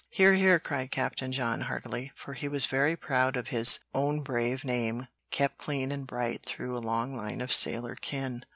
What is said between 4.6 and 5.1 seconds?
name